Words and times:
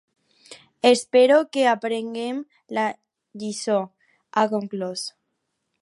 “Espero 0.93 1.35
que 1.53 1.67
aprenguem 1.73 2.39
la 2.79 2.87
lliçó”, 3.43 3.79
ha 4.41 4.49
conclòs. 4.57 5.07